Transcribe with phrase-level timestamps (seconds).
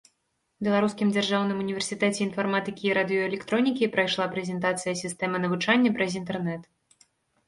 [0.67, 6.63] Беларускім дзяржаўным універсітэце інфарматыкі і радыёэлектронікі прайшла прэзентацыя сістэмы навучання праз інтэрнэт.